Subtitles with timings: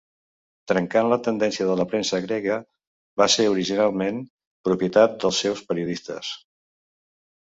[0.69, 2.57] Trencant la tendència de la premsa grega,
[3.23, 4.25] va ser originalment
[4.69, 6.33] propietat dels seus periodistes.